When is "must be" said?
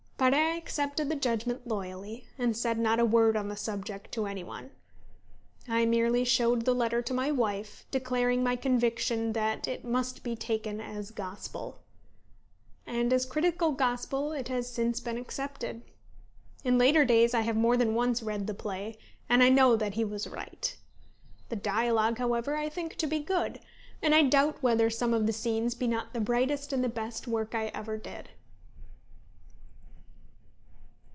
9.83-10.35